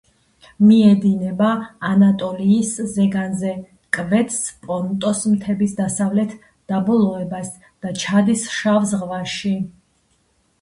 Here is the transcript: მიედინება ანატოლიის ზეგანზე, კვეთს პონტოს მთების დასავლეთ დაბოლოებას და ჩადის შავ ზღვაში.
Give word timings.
მიედინება 0.67 1.49
ანატოლიის 1.89 2.71
ზეგანზე, 2.93 3.51
კვეთს 3.97 4.39
პონტოს 4.63 5.21
მთების 5.35 5.77
დასავლეთ 5.81 6.33
დაბოლოებას 6.73 7.53
და 7.85 7.93
ჩადის 8.07 8.47
შავ 8.57 8.89
ზღვაში. 8.95 9.53